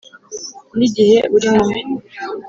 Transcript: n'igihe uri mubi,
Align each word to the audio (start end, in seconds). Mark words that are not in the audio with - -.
n'igihe 0.77 1.17
uri 1.35 1.47
mubi, 1.55 1.79